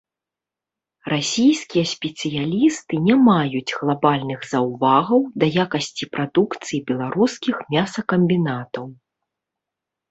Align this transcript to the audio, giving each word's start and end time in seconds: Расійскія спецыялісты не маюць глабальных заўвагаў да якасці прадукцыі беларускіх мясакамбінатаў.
Расійскія 1.13 1.85
спецыялісты 1.93 2.93
не 3.09 3.15
маюць 3.27 3.75
глабальных 3.79 4.39
заўвагаў 4.55 5.21
да 5.45 5.51
якасці 5.67 6.05
прадукцыі 6.17 6.83
беларускіх 6.91 7.55
мясакамбінатаў. 7.77 8.85